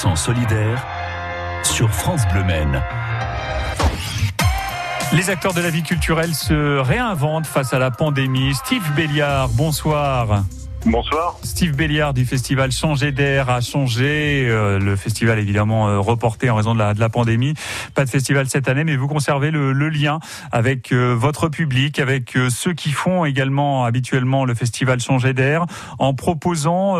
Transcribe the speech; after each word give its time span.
100% 0.00 0.16
solidaire 0.16 0.86
sur 1.62 1.90
France 1.90 2.22
Bleu 2.32 2.42
Maine. 2.44 2.82
Les 5.12 5.28
acteurs 5.28 5.52
de 5.52 5.60
la 5.60 5.68
vie 5.68 5.82
culturelle 5.82 6.34
se 6.34 6.78
réinventent 6.78 7.46
face 7.46 7.74
à 7.74 7.78
la 7.78 7.90
pandémie. 7.90 8.54
Steve 8.54 8.82
Béliard, 8.96 9.50
bonsoir. 9.50 10.44
Bonsoir. 10.86 11.36
Steve 11.42 11.76
Béliard 11.76 12.14
du 12.14 12.24
festival 12.24 12.72
Changer 12.72 13.12
d'air 13.12 13.50
a 13.50 13.60
changé. 13.60 14.46
Euh, 14.48 14.78
le 14.78 14.96
festival 14.96 15.38
évidemment 15.38 15.88
euh, 15.88 15.98
reporté 15.98 16.48
en 16.48 16.56
raison 16.56 16.72
de 16.72 16.78
la, 16.78 16.94
de 16.94 17.00
la 17.00 17.10
pandémie. 17.10 17.52
Pas 17.94 18.06
de 18.06 18.08
festival 18.08 18.46
cette 18.46 18.66
année, 18.66 18.82
mais 18.84 18.96
vous 18.96 19.06
conservez 19.06 19.50
le, 19.50 19.72
le 19.72 19.88
lien 19.90 20.20
avec 20.52 20.90
euh, 20.92 21.14
votre 21.14 21.48
public, 21.48 21.98
avec 21.98 22.36
ceux 22.48 22.72
qui 22.72 22.92
font 22.92 23.26
également 23.26 23.84
habituellement 23.84 24.46
le 24.46 24.54
festival 24.54 25.00
Changer 25.00 25.34
d'air, 25.34 25.66
en 25.98 26.14
proposant 26.14 26.96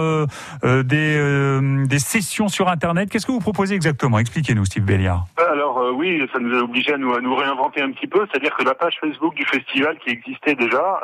des, 0.63 1.61
des 1.87 1.99
sessions 1.99 2.49
sur 2.49 2.69
Internet. 2.69 3.09
Qu'est-ce 3.11 3.27
que 3.27 3.33
vous 3.33 3.41
proposez 3.41 3.75
exactement? 3.75 4.19
Expliquez-nous, 4.19 4.67
Steve 4.67 4.85
Béliard. 4.85 5.25
Alors 5.53 5.83
oui, 5.95 6.21
ça 6.33 6.39
nous 6.39 6.57
a 6.59 6.63
obligé 6.63 6.93
à 6.93 6.99
nous, 6.99 7.15
à 7.15 7.21
nous 7.21 7.35
réinventer 7.35 7.81
un 7.81 7.91
petit 7.93 8.07
peu. 8.07 8.27
C'est-à-dire 8.31 8.55
que 8.57 8.65
la 8.65 8.75
page 8.75 8.95
Facebook 9.01 9.35
du 9.35 9.45
festival 9.45 9.97
qui 10.05 10.11
existait 10.11 10.55
déjà 10.55 11.01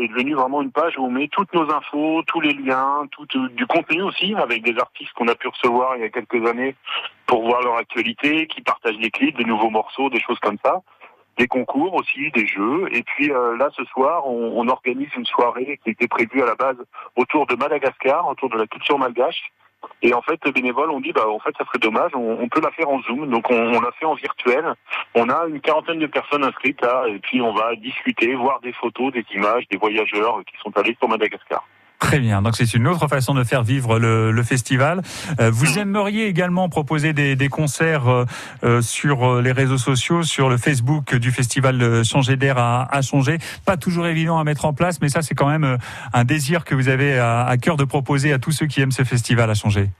est 0.00 0.08
devenue 0.08 0.34
vraiment 0.34 0.62
une 0.62 0.72
page 0.72 0.94
où 0.98 1.04
on 1.04 1.10
met 1.10 1.28
toutes 1.32 1.52
nos 1.54 1.70
infos 1.72 2.17
tous 2.22 2.40
les 2.40 2.54
liens, 2.54 3.06
tout 3.10 3.26
du 3.48 3.66
contenu 3.66 4.02
aussi, 4.02 4.34
avec 4.34 4.62
des 4.62 4.78
artistes 4.78 5.12
qu'on 5.14 5.28
a 5.28 5.34
pu 5.34 5.48
recevoir 5.48 5.96
il 5.96 6.02
y 6.02 6.04
a 6.04 6.08
quelques 6.10 6.46
années 6.46 6.74
pour 7.26 7.42
voir 7.42 7.62
leur 7.62 7.76
actualité, 7.76 8.46
qui 8.46 8.62
partagent 8.62 8.98
des 8.98 9.10
clips, 9.10 9.36
des 9.36 9.44
nouveaux 9.44 9.70
morceaux, 9.70 10.10
des 10.10 10.20
choses 10.20 10.38
comme 10.40 10.58
ça 10.64 10.82
des 11.38 11.46
concours 11.46 11.94
aussi, 11.94 12.30
des 12.32 12.46
jeux. 12.46 12.88
Et 12.92 13.02
puis 13.02 13.30
euh, 13.30 13.56
là, 13.56 13.68
ce 13.76 13.84
soir, 13.84 14.26
on, 14.26 14.68
organise 14.68 15.08
une 15.16 15.24
soirée 15.24 15.78
qui 15.82 15.90
était 15.90 16.08
prévue 16.08 16.42
à 16.42 16.46
la 16.46 16.56
base 16.56 16.76
autour 17.16 17.46
de 17.46 17.54
Madagascar, 17.54 18.28
autour 18.28 18.50
de 18.50 18.58
la 18.58 18.66
culture 18.66 18.98
malgache. 18.98 19.50
Et 20.02 20.12
en 20.12 20.20
fait, 20.20 20.38
les 20.44 20.52
bénévoles 20.52 20.90
ont 20.90 21.00
dit, 21.00 21.12
bah, 21.12 21.28
en 21.28 21.38
fait, 21.38 21.54
ça 21.56 21.64
serait 21.64 21.78
dommage, 21.78 22.10
on, 22.14 22.48
peut 22.48 22.60
la 22.60 22.72
faire 22.72 22.88
en 22.88 23.00
Zoom. 23.02 23.30
Donc, 23.30 23.48
on, 23.50 23.54
on 23.54 23.80
l'a 23.80 23.92
fait 23.92 24.04
en 24.04 24.14
virtuel. 24.14 24.74
On 25.14 25.28
a 25.28 25.46
une 25.46 25.60
quarantaine 25.60 26.00
de 26.00 26.06
personnes 26.06 26.44
inscrites 26.44 26.82
là, 26.82 27.04
et 27.08 27.18
puis 27.20 27.40
on 27.40 27.54
va 27.54 27.76
discuter, 27.76 28.34
voir 28.34 28.60
des 28.60 28.72
photos, 28.72 29.12
des 29.12 29.24
images, 29.32 29.68
des 29.70 29.78
voyageurs 29.78 30.40
qui 30.44 30.56
sont 30.60 30.76
allés 30.76 30.96
sur 30.98 31.08
Madagascar. 31.08 31.64
Très 31.98 32.20
bien. 32.20 32.42
Donc 32.42 32.56
c'est 32.56 32.74
une 32.74 32.86
autre 32.86 33.08
façon 33.08 33.34
de 33.34 33.42
faire 33.42 33.64
vivre 33.64 33.98
le, 33.98 34.30
le 34.30 34.42
festival. 34.44 35.02
Euh, 35.40 35.50
vous 35.50 35.74
mm. 35.74 35.78
aimeriez 35.78 36.26
également 36.26 36.68
proposer 36.68 37.12
des, 37.12 37.34
des 37.34 37.48
concerts 37.48 38.08
euh, 38.08 38.24
euh, 38.62 38.82
sur 38.82 39.42
les 39.42 39.50
réseaux 39.50 39.78
sociaux, 39.78 40.22
sur 40.22 40.48
le 40.48 40.58
Facebook 40.58 41.16
du 41.16 41.32
festival 41.32 42.04
Changer 42.04 42.36
d'air 42.36 42.58
à, 42.58 42.88
à, 42.94 43.02
changer. 43.02 43.38
Pas 43.64 43.76
toujours 43.76 44.06
évident 44.06 44.38
à 44.38 44.44
mettre 44.44 44.64
en 44.64 44.72
place, 44.72 45.00
mais 45.02 45.08
ça 45.08 45.22
c'est 45.22 45.34
quand 45.34 45.48
même 45.48 45.78
un 46.12 46.24
désir 46.24 46.64
que 46.64 46.74
vous 46.74 46.88
avez 46.88 47.18
à, 47.18 47.44
à 47.44 47.56
cœur 47.56 47.76
de 47.76 47.84
proposer 47.84 48.32
à 48.32 48.38
tous 48.38 48.52
ceux 48.52 48.66
qui 48.66 48.80
aiment 48.80 48.92
ce 48.92 49.04
festival 49.04 49.50
à 49.50 49.54
changer. 49.54 49.90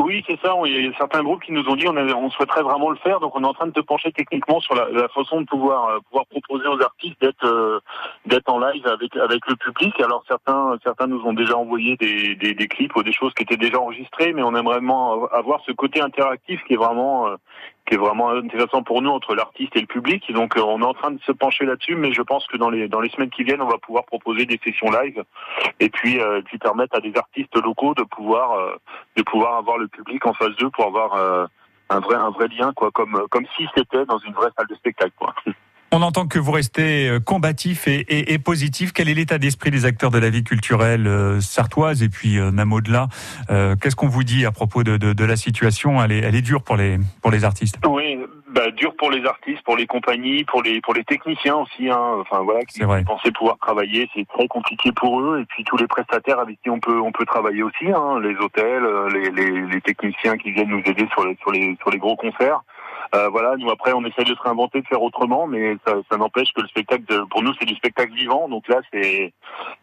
Oui, 0.00 0.24
c'est 0.26 0.38
ça. 0.40 0.54
Il 0.66 0.84
y 0.84 0.88
a 0.88 0.96
certains 0.96 1.22
groupes 1.22 1.42
qui 1.42 1.52
nous 1.52 1.64
ont 1.68 1.76
dit 1.76 1.86
on, 1.86 2.30
souhaiterait 2.30 2.62
vraiment 2.62 2.90
le 2.90 2.96
faire, 2.96 3.20
donc 3.20 3.36
on 3.36 3.44
est 3.44 3.46
en 3.46 3.54
train 3.54 3.66
de 3.66 3.72
te 3.72 3.80
pencher 3.80 4.10
techniquement 4.12 4.60
sur 4.60 4.74
la, 4.74 4.88
la 4.90 5.08
façon 5.08 5.40
de 5.40 5.46
pouvoir 5.46 5.88
euh, 5.88 5.98
pouvoir 6.08 6.26
proposer 6.26 6.66
aux 6.66 6.80
artistes 6.82 7.20
d'être 7.20 7.44
euh, 7.44 7.78
d'être 8.26 8.48
en 8.48 8.58
live 8.58 8.84
avec 8.86 9.16
avec 9.16 9.46
le 9.46 9.54
public. 9.56 9.98
Alors 10.00 10.24
certains 10.26 10.76
certains 10.82 11.06
nous 11.06 11.22
ont 11.24 11.32
déjà 11.32 11.56
envoyé 11.56 11.96
des, 11.96 12.34
des, 12.34 12.54
des, 12.54 12.68
clips 12.68 12.94
ou 12.96 13.02
des 13.02 13.12
choses 13.12 13.32
qui 13.34 13.44
étaient 13.44 13.56
déjà 13.56 13.78
enregistrées, 13.78 14.32
mais 14.32 14.42
on 14.42 14.54
aimerait 14.56 14.76
vraiment 14.76 15.26
avoir 15.26 15.60
ce 15.64 15.72
côté 15.72 16.00
interactif 16.00 16.60
qui 16.64 16.74
est 16.74 16.78
vraiment 16.78 17.28
euh, 17.28 17.36
qui 17.86 17.94
est 17.94 17.98
vraiment 17.98 18.30
intéressant 18.30 18.82
pour 18.82 19.02
nous 19.02 19.10
entre 19.10 19.34
l'artiste 19.34 19.76
et 19.76 19.80
le 19.80 19.86
public. 19.86 20.32
Donc 20.32 20.54
on 20.56 20.80
est 20.80 20.84
en 20.84 20.94
train 20.94 21.10
de 21.10 21.20
se 21.22 21.32
pencher 21.32 21.64
là-dessus, 21.64 21.96
mais 21.96 22.12
je 22.12 22.22
pense 22.22 22.46
que 22.46 22.56
dans 22.56 22.70
les 22.70 22.88
dans 22.88 23.00
les 23.00 23.10
semaines 23.10 23.30
qui 23.30 23.44
viennent, 23.44 23.62
on 23.62 23.68
va 23.68 23.78
pouvoir 23.78 24.04
proposer 24.04 24.46
des 24.46 24.58
sessions 24.64 24.90
live 24.90 25.22
et 25.80 25.90
puis 25.90 26.20
euh, 26.20 26.40
permettre 26.60 26.96
à 26.96 27.00
des 27.00 27.14
artistes 27.16 27.56
locaux 27.56 27.94
de 27.94 28.02
pouvoir 28.04 28.78
de 29.16 29.22
pouvoir 29.22 29.56
avoir 29.56 29.78
le 29.78 29.88
public 29.88 30.24
en 30.26 30.32
phase 30.32 30.56
2 30.56 30.70
pour 30.70 30.86
avoir 30.86 31.14
euh, 31.14 31.46
un 31.90 32.00
vrai 32.00 32.16
un 32.16 32.30
vrai 32.30 32.48
lien 32.48 32.72
quoi 32.72 32.90
comme 32.90 33.26
comme 33.30 33.46
si 33.56 33.66
c'était 33.76 34.06
dans 34.06 34.18
une 34.18 34.32
vraie 34.32 34.50
salle 34.56 34.66
de 34.68 34.74
spectacle 34.74 35.12
quoi. 35.18 35.34
On 35.96 36.02
entend 36.02 36.26
que 36.26 36.40
vous 36.40 36.50
restez 36.50 37.08
euh, 37.08 37.20
combatif 37.20 37.86
et, 37.86 38.00
et, 38.08 38.32
et 38.32 38.38
positif. 38.40 38.92
Quel 38.92 39.08
est 39.08 39.14
l'état 39.14 39.38
d'esprit 39.38 39.70
des 39.70 39.84
acteurs 39.84 40.10
de 40.10 40.18
la 40.18 40.28
vie 40.28 40.42
culturelle 40.42 41.06
euh, 41.06 41.40
sartoise 41.40 42.02
et 42.02 42.08
puis 42.08 42.40
même 42.40 42.72
au-delà 42.72 43.06
Qu'est-ce 43.48 43.94
qu'on 43.94 44.08
vous 44.08 44.24
dit 44.24 44.44
à 44.44 44.50
propos 44.50 44.82
de, 44.82 44.96
de, 44.96 45.12
de, 45.12 45.24
la 45.24 45.36
situation? 45.36 46.02
Elle 46.02 46.10
est, 46.10 46.18
elle 46.18 46.34
est 46.34 46.42
dure 46.42 46.62
pour 46.62 46.76
les, 46.76 46.98
pour 47.22 47.30
les 47.30 47.44
artistes. 47.44 47.78
Oui, 47.86 48.18
bah, 48.54 48.70
dur 48.70 48.94
pour 48.96 49.10
les 49.10 49.24
artistes, 49.26 49.62
pour 49.64 49.76
les 49.76 49.86
compagnies, 49.86 50.44
pour 50.44 50.62
les 50.62 50.80
pour 50.80 50.94
les 50.94 51.02
techniciens 51.02 51.56
aussi. 51.56 51.90
Hein. 51.90 52.18
Enfin 52.20 52.40
voilà, 52.42 52.60
qui 52.64 52.80
pensaient 52.80 53.32
pouvoir 53.32 53.58
travailler, 53.58 54.08
c'est 54.14 54.26
très 54.28 54.46
compliqué 54.46 54.92
pour 54.92 55.20
eux. 55.20 55.40
Et 55.40 55.44
puis 55.46 55.64
tous 55.64 55.76
les 55.76 55.88
prestataires 55.88 56.38
avec 56.38 56.60
qui 56.62 56.70
on 56.70 56.78
peut 56.78 57.00
on 57.00 57.10
peut 57.10 57.26
travailler 57.26 57.64
aussi, 57.64 57.86
hein. 57.88 58.20
les 58.20 58.36
hôtels, 58.36 58.84
euh, 58.84 59.10
les, 59.10 59.30
les, 59.30 59.66
les, 59.66 59.80
techniciens 59.80 60.36
qui 60.36 60.52
viennent 60.52 60.70
nous 60.70 60.82
aider 60.86 61.06
sur 61.12 61.26
les 61.26 61.36
sur 61.40 61.50
les 61.50 61.76
sur 61.80 61.90
les 61.90 61.98
gros 61.98 62.14
concerts. 62.16 62.62
Euh, 63.14 63.28
voilà, 63.28 63.56
nous 63.56 63.70
après 63.70 63.92
on 63.92 64.04
essaie 64.04 64.24
de 64.24 64.34
se 64.34 64.42
réinventer, 64.42 64.80
de 64.80 64.86
faire 64.86 65.02
autrement, 65.02 65.46
mais 65.46 65.76
ça, 65.86 66.16
n'empêche 66.16 66.52
que 66.52 66.62
le 66.62 66.68
spectacle, 66.68 67.04
pour 67.30 67.42
nous 67.42 67.52
c'est 67.58 67.66
du 67.66 67.76
spectacle 67.76 68.12
vivant, 68.12 68.48
donc 68.48 68.66
là 68.66 68.80
c'est 68.92 69.32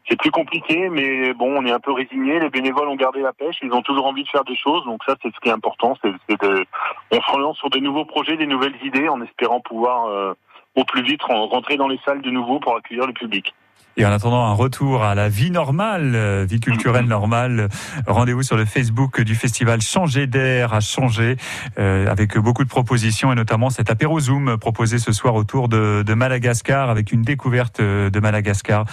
c'est 0.09 0.17
plus 0.17 0.31
compliqué, 0.31 0.89
mais 0.89 1.33
bon, 1.33 1.55
on 1.57 1.65
est 1.65 1.71
un 1.71 1.79
peu 1.79 1.93
résigné. 1.93 2.39
Les 2.39 2.49
bénévoles 2.49 2.89
ont 2.89 2.95
gardé 2.95 3.21
la 3.21 3.31
pêche, 3.31 3.57
ils 3.61 3.71
ont 3.71 3.83
toujours 3.83 4.07
envie 4.07 4.23
de 4.23 4.29
faire 4.29 4.43
des 4.43 4.55
choses, 4.57 4.83
donc 4.85 5.01
ça 5.05 5.15
c'est 5.21 5.33
ce 5.33 5.39
qui 5.39 5.47
est 5.47 5.53
important, 5.53 5.95
c'est 6.01 6.11
de, 6.41 6.65
on 7.11 7.21
se 7.21 7.31
relance 7.31 7.57
sur 7.57 7.69
des 7.69 7.79
nouveaux 7.79 8.05
projets, 8.05 8.35
des 8.35 8.47
nouvelles 8.47 8.75
idées, 8.83 9.07
en 9.07 9.21
espérant 9.21 9.61
pouvoir 9.61 10.07
euh, 10.07 10.33
au 10.75 10.83
plus 10.83 11.03
vite 11.03 11.21
rentrer 11.23 11.77
dans 11.77 11.87
les 11.87 11.99
salles 12.03 12.21
de 12.21 12.31
nouveau 12.31 12.59
pour 12.59 12.75
accueillir 12.75 13.07
le 13.07 13.13
public. 13.13 13.53
Et 13.97 14.05
en 14.05 14.11
attendant 14.11 14.45
un 14.45 14.53
retour 14.53 15.03
à 15.03 15.15
la 15.15 15.27
vie 15.27 15.51
normale, 15.51 16.13
euh, 16.15 16.45
vie 16.47 16.59
culturelle 16.59 17.05
normale, 17.05 17.67
rendez-vous 18.07 18.43
sur 18.43 18.55
le 18.55 18.65
Facebook 18.65 19.21
du 19.21 19.35
festival 19.35 19.81
Changer 19.81 20.27
d'air 20.27 20.73
à 20.73 20.79
changer, 20.79 21.35
euh, 21.77 22.07
avec 22.07 22.37
beaucoup 22.37 22.63
de 22.63 22.69
propositions 22.69 23.31
et 23.31 23.35
notamment 23.35 23.69
cet 23.69 23.89
apéro 23.89 24.19
Zoom 24.19 24.57
proposé 24.57 24.97
ce 24.97 25.11
soir 25.11 25.35
autour 25.35 25.67
de, 25.67 26.03
de 26.05 26.13
Madagascar 26.13 26.89
avec 26.89 27.11
une 27.11 27.21
découverte 27.21 27.81
de 27.81 28.19
Madagascar 28.19 28.85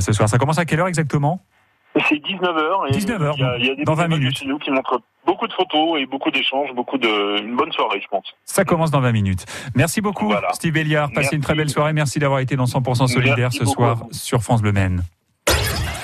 ce 0.00 0.12
soir. 0.12 0.28
Ça 0.28 0.38
commence 0.38 0.58
à 0.58 0.64
quelle 0.64 0.80
heure 0.80 0.88
exactement? 0.88 1.42
C'est 2.08 2.16
19h. 2.16 2.90
19h, 2.90 3.34
il 3.58 3.66
y 3.66 3.70
a, 3.70 3.74
des 3.74 3.84
dans 3.84 3.94
20 3.94 4.08
minutes. 4.08 4.38
Chez 4.38 4.46
nous 4.46 4.58
qui 4.58 4.70
montrent 4.70 5.00
beaucoup 5.26 5.46
de 5.46 5.52
photos 5.52 6.00
et 6.00 6.06
beaucoup 6.06 6.30
d'échanges, 6.30 6.72
beaucoup 6.74 6.98
de, 6.98 7.40
une 7.40 7.56
bonne 7.56 7.72
soirée, 7.72 8.00
je 8.02 8.08
pense. 8.08 8.34
Ça 8.44 8.64
commence 8.64 8.90
dans 8.90 9.00
20 9.00 9.12
minutes. 9.12 9.46
Merci 9.74 10.00
beaucoup, 10.00 10.32
Steve 10.52 10.72
Béliard. 10.72 11.10
Passez 11.14 11.36
une 11.36 11.42
très 11.42 11.54
belle 11.54 11.70
soirée. 11.70 11.92
Merci 11.92 12.18
d'avoir 12.18 12.40
été 12.40 12.56
dans 12.56 12.64
100% 12.64 13.06
solidaire 13.06 13.52
ce 13.52 13.64
soir 13.64 14.04
sur 14.10 14.42
France 14.42 14.62
Bleu 14.62 14.72
Maine. 14.72 15.02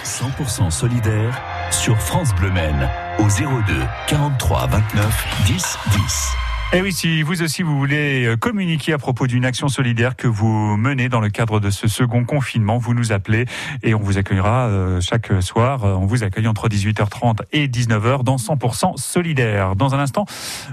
100% 0.05 0.71
solidaire 0.71 1.41
sur 1.71 1.97
France 1.97 2.35
Bleu 2.35 2.51
Maine 2.51 2.89
au 3.19 3.25
02 3.25 3.75
43 4.09 4.67
29 4.67 5.45
10 5.47 5.79
10. 5.93 6.40
Et 6.73 6.83
oui, 6.83 6.93
si 6.93 7.23
vous 7.23 7.43
aussi 7.43 7.65
vous 7.65 7.77
voulez 7.77 8.27
euh, 8.27 8.37
communiquer 8.37 8.93
à 8.93 8.99
propos 8.99 9.27
d'une 9.27 9.45
action 9.45 9.67
solidaire 9.67 10.15
que 10.15 10.29
vous 10.29 10.77
menez 10.77 11.09
dans 11.09 11.19
le 11.19 11.29
cadre 11.29 11.59
de 11.59 11.69
ce 11.69 11.89
second 11.89 12.25
confinement, 12.25 12.79
vous 12.79 12.95
nous 12.95 13.11
appelez 13.11 13.47
et 13.83 13.93
on 13.93 13.99
vous 13.99 14.19
accueillera 14.19 14.69
euh, 14.69 15.01
chaque 15.01 15.33
soir. 15.43 15.83
On 15.83 16.07
vous 16.07 16.23
accueille 16.23 16.47
entre 16.47 16.69
18h30 16.69 17.39
et 17.51 17.67
19h 17.67 18.23
dans 18.23 18.37
100% 18.37 18.97
solidaire. 18.99 19.75
Dans 19.75 19.97
un 19.97 19.99
instant, 19.99 20.27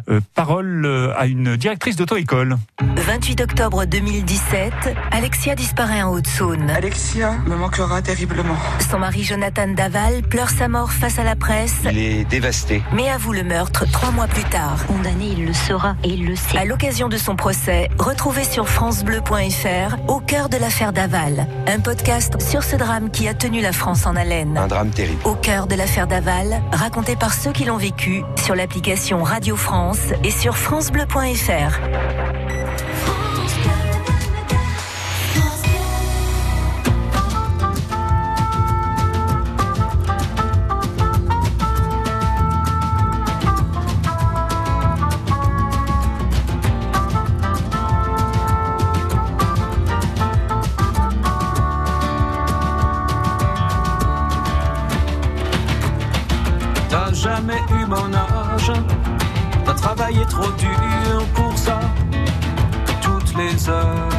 euh, 0.07 0.21
parole 0.35 0.85
à 1.17 1.25
une 1.25 1.57
directrice 1.57 1.95
d'auto-école. 1.95 2.57
28 2.79 3.41
octobre 3.41 3.85
2017, 3.85 4.95
Alexia 5.09 5.55
disparaît 5.55 6.03
en 6.03 6.11
Haute-Saône. 6.11 6.69
Alexia 6.69 7.39
me 7.47 7.55
manquera 7.55 8.03
terriblement. 8.03 8.57
Son 8.87 8.99
mari 8.99 9.23
Jonathan 9.23 9.69
Daval 9.69 10.21
pleure 10.21 10.51
sa 10.51 10.67
mort 10.67 10.91
face 10.91 11.17
à 11.17 11.23
la 11.23 11.35
presse. 11.35 11.81
Il 11.89 11.97
est 11.97 12.23
dévasté. 12.23 12.83
Mais 12.93 13.09
avoue 13.09 13.33
le 13.33 13.43
meurtre 13.43 13.89
trois 13.91 14.11
mois 14.11 14.27
plus 14.27 14.43
tard. 14.43 14.85
Condamné, 14.85 15.33
il 15.35 15.47
le 15.47 15.53
sera 15.53 15.86
et 16.03 16.09
il 16.09 16.25
le 16.25 16.35
sait. 16.35 16.57
À 16.57 16.65
l'occasion 16.65 17.09
de 17.09 17.17
son 17.17 17.35
procès, 17.35 17.89
retrouvez 17.97 18.43
sur 18.43 18.67
francebleu.fr 18.67 19.97
Au 20.07 20.19
cœur 20.19 20.49
de 20.49 20.57
l'affaire 20.57 20.93
Daval, 20.93 21.47
un 21.67 21.79
podcast 21.79 22.41
sur 22.41 22.63
ce 22.63 22.75
drame 22.75 23.09
qui 23.09 23.27
a 23.27 23.33
tenu 23.33 23.61
la 23.61 23.71
France 23.71 24.05
en 24.05 24.15
haleine. 24.15 24.57
Un 24.57 24.67
drame 24.67 24.89
terrible. 24.89 25.21
Au 25.25 25.35
cœur 25.35 25.67
de 25.67 25.75
l'affaire 25.75 26.07
Daval, 26.07 26.61
raconté 26.71 27.15
par 27.15 27.33
ceux 27.33 27.51
qui 27.51 27.65
l'ont 27.65 27.77
vécu 27.77 28.23
sur 28.43 28.55
l'application 28.55 29.23
Radio 29.23 29.55
France 29.55 29.99
et 30.23 30.31
sur 30.31 30.57
francebleu.fr. 30.57 32.46
trop 60.29 60.51
dur 60.57 61.25
pour 61.33 61.57
ça. 61.57 61.79
Toutes 63.01 63.35
les 63.37 63.69
heures 63.69 64.09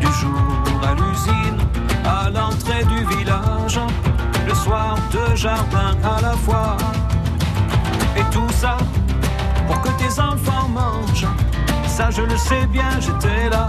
du 0.00 0.06
jour 0.06 0.80
à 0.82 0.94
l'usine, 0.94 1.58
à 2.04 2.30
l'entrée 2.30 2.84
du 2.84 3.16
village, 3.16 3.78
le 4.46 4.54
soir 4.54 4.96
de 5.12 5.36
jardin 5.36 5.96
à 6.02 6.20
la 6.20 6.32
fois. 6.32 6.76
Et 8.16 8.24
tout 8.32 8.50
ça 8.50 8.76
pour 9.66 9.80
que 9.82 9.88
tes 9.90 10.20
mange. 10.68 11.26
Ça, 11.86 12.10
je 12.10 12.22
le 12.22 12.36
sais 12.36 12.66
bien, 12.66 12.90
j'étais 13.00 13.48
là. 13.50 13.66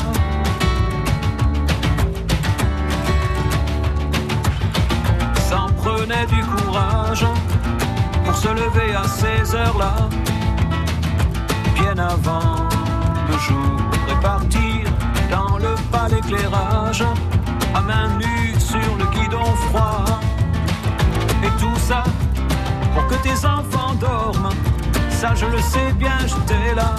Ça 5.49 5.61
en 5.61 5.69
prenait 5.73 6.25
du 6.27 6.41
courage 6.43 7.25
pour 8.23 8.35
se 8.35 8.47
lever 8.49 8.93
à 8.95 9.03
ces 9.07 9.55
heures-là, 9.55 10.09
bien 11.75 11.97
avant 11.97 12.67
le 13.29 13.37
jour 13.39 13.79
et 14.09 14.21
partir 14.21 14.89
dans 15.29 15.57
le 15.57 15.75
pas 15.91 16.07
d'éclairage, 16.09 17.03
à 17.73 17.81
main 17.81 18.09
nue 18.17 18.53
sur 18.59 18.95
le 18.99 19.05
guidon 19.15 19.45
froid. 19.69 20.05
Et 21.43 21.49
tout 21.59 21.79
ça 21.79 22.03
pour 22.93 23.07
que 23.07 23.15
tes 23.23 23.45
enfants 23.45 23.93
dorment. 23.99 24.49
Ça, 25.09 25.33
je 25.35 25.45
le 25.45 25.59
sais 25.59 25.91
bien, 25.93 26.17
j'étais 26.25 26.75
là. 26.75 26.95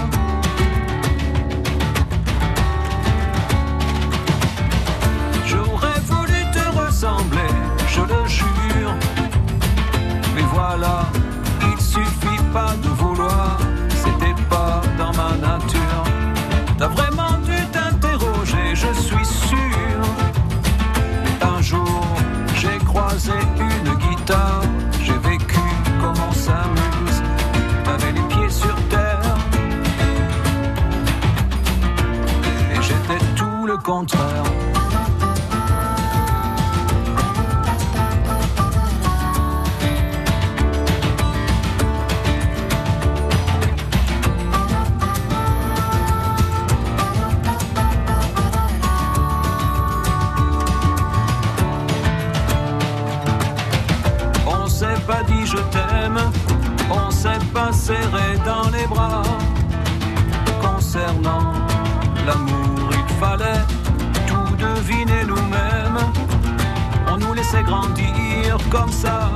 Comme 68.73 68.91
ça. 68.91 69.29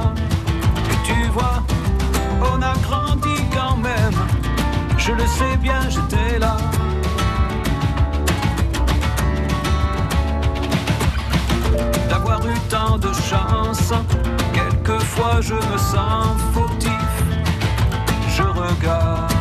Et 0.90 1.06
tu 1.06 1.28
vois, 1.30 1.62
on 2.52 2.62
a 2.62 2.72
grandi 2.88 3.36
quand 3.54 3.76
même. 3.76 4.18
Je 4.96 5.12
le 5.12 5.26
sais 5.26 5.56
bien, 5.58 5.80
j'étais 5.90 6.38
là. 6.38 6.56
d'avoir 12.08 12.40
eu 12.46 12.58
tant 12.70 12.96
de 12.98 13.12
chance. 13.30 13.92
Quelquefois 14.54 15.40
je 15.42 15.54
me 15.54 15.78
sens 15.92 16.40
fautif. 16.54 17.12
Je 18.36 18.42
regarde 18.42 19.35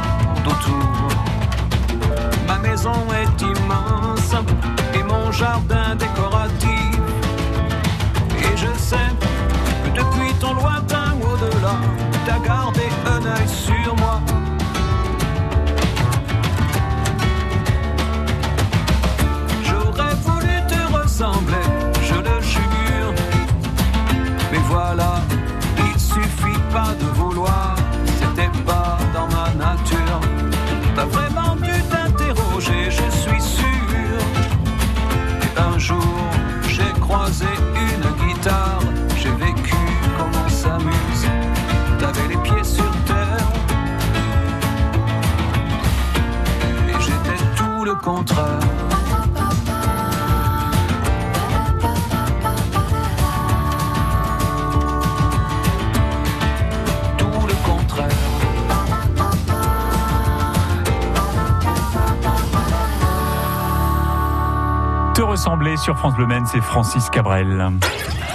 sur 65.85 65.95
France 65.99 66.15
Bleu 66.15 66.25
Maine, 66.25 66.47
c'est 66.47 66.61
Francis 66.61 67.11
Cabrel. 67.11 67.63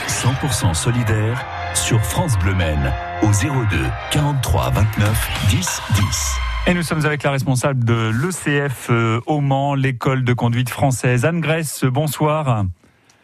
100% 0.07 0.73
solidaire 0.73 1.45
sur 1.75 2.01
France 2.01 2.39
Bleu 2.39 2.55
Maine 2.55 2.93
au 3.23 3.27
02 3.27 3.77
43 4.13 4.71
29 4.71 5.31
10 5.49 5.83
10. 5.97 6.33
Et 6.69 6.75
nous 6.75 6.85
sommes 6.85 7.05
avec 7.05 7.25
la 7.25 7.33
responsable 7.33 7.85
de 7.85 8.13
l'ECF 8.13 8.87
euh, 8.91 9.21
au 9.27 9.41
Mans, 9.41 9.75
l'école 9.75 10.23
de 10.23 10.33
conduite 10.33 10.71
française. 10.71 11.25
Anne 11.25 11.41
Grèce, 11.41 11.83
bonsoir. 11.83 12.67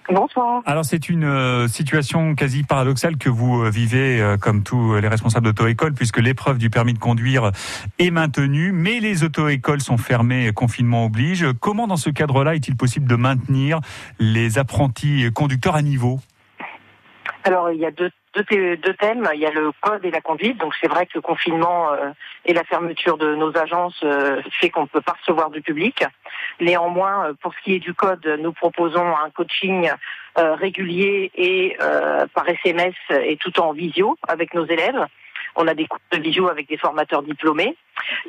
Bonsoir. 0.09 0.63
Alors 0.67 0.85
c'est 0.85 1.09
une 1.09 1.25
euh, 1.25 1.67
situation 1.67 2.37
quasi 2.37 2.63
paradoxale 2.63 3.17
que 3.17 3.29
vous 3.29 3.63
euh, 3.63 3.71
vivez 3.71 4.21
euh, 4.21 4.37
comme 4.37 4.63
tous 4.63 4.97
les 4.97 5.09
responsables 5.09 5.47
d'auto-école 5.47 5.95
puisque 5.95 6.19
l'épreuve 6.19 6.59
du 6.59 6.71
permis 6.71 6.95
de 6.95 6.99
conduire 6.99 7.51
est 7.99 8.13
maintenue 8.13 8.71
mais 8.71 9.01
les 9.01 9.25
auto-écoles 9.25 9.81
sont 9.81 9.99
fermées, 9.99 10.53
confinement 10.55 11.07
oblige. 11.07 11.47
Comment 11.59 11.89
dans 11.89 11.97
ce 11.97 12.11
cadre-là 12.11 12.55
est-il 12.55 12.77
possible 12.77 13.09
de 13.09 13.17
maintenir 13.17 13.81
les 14.21 14.59
apprentis 14.59 15.27
conducteurs 15.35 15.75
à 15.75 15.83
niveau? 15.83 16.21
Alors, 17.47 17.71
il 17.71 17.79
y 17.79 17.87
a 17.87 17.93
deux, 17.93 18.11
deux, 18.35 18.95
thèmes. 18.95 19.29
Il 19.33 19.39
y 19.39 19.47
a 19.47 19.53
le 19.53 19.71
code 19.81 20.05
et 20.05 20.11
la 20.11 20.21
conduite. 20.21 20.59
Donc, 20.59 20.75
c'est 20.81 20.89
vrai 20.89 21.07
que 21.07 21.13
le 21.15 21.21
confinement 21.21 21.93
euh, 21.93 22.11
et 22.45 22.53
la 22.53 22.65
fermeture 22.65 23.19
de 23.19 23.37
nos 23.37 23.57
agences 23.57 24.01
euh, 24.03 24.43
fait 24.61 24.69
qu'on 24.69 24.83
ne 24.83 24.87
peut 24.89 25.01
pas 25.01 25.15
recevoir 25.21 25.51
du 25.51 25.63
public. 25.63 26.03
Néanmoins, 26.61 27.29
euh, 27.29 27.35
pour 27.41 27.55
ce 27.55 27.61
qui 27.63 27.75
est 27.77 27.79
du 27.79 27.95
code, 27.95 28.27
nous 28.41 28.51
proposons 28.51 29.07
un 29.17 29.31
coaching 29.31 29.89
euh, 30.39 30.57
régulier 30.57 31.31
et 31.37 31.77
euh, 31.81 32.27
par 32.35 32.49
SMS 32.49 32.97
et 33.11 33.37
tout 33.37 33.61
en 33.61 33.73
visio 33.73 34.19
avec 34.27 34.53
nos 34.53 34.67
élèves. 34.67 35.07
On 35.57 35.67
a 35.67 35.75
des 35.75 35.87
cours 35.87 35.99
de 36.13 36.19
visio 36.19 36.49
avec 36.49 36.69
des 36.69 36.77
formateurs 36.77 37.23
diplômés. 37.23 37.77